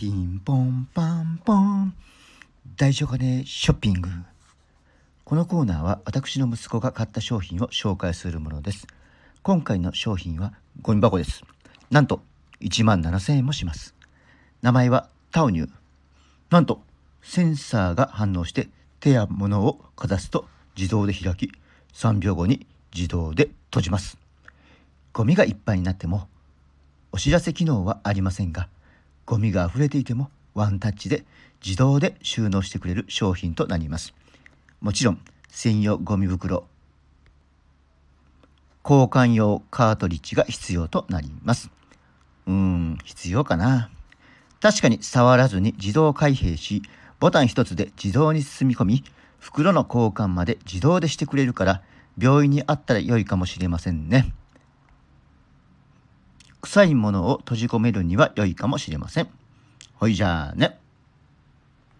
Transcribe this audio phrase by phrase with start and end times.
[0.00, 1.92] ピンポンパンポン。
[2.74, 4.08] 大丈夫かねショッピング。
[5.24, 8.86] このコーナーは私の息子が買った商品を紹介するものです。
[9.42, 11.44] 今回の商品はゴミ箱です。
[11.90, 12.22] なんと
[12.62, 13.94] 1万7000円もします。
[14.62, 15.70] 名前はタオニュー。
[16.48, 16.80] なんと
[17.20, 18.70] センサーが反応して
[19.00, 20.46] 手や物をかざすと
[20.78, 21.52] 自動で開き
[21.92, 24.16] 3秒後に自動で閉じます。
[25.12, 26.26] ゴミがいっぱいになっても
[27.12, 28.66] お知らせ機能はありませんが
[29.26, 31.24] ゴミが溢れていてもワンタッチで
[31.64, 34.14] 自動で収納してくれる商品となります。
[34.80, 36.66] もちろん専用ゴミ袋
[38.82, 41.70] 交換用カートリッジが必要となります。
[42.46, 43.90] うーん必要かな。
[44.60, 46.82] 確かに触らずに自動開閉し
[47.18, 49.04] ボタン一つで自動に進み込み
[49.38, 51.82] 袋の交換まで自動でしてくれるから
[52.18, 54.34] 病院にあったら良いかもしれませんね。
[56.70, 59.28] 臭いものを閉じ込めるには良いかもしれません。
[59.94, 60.79] ほいじゃあね。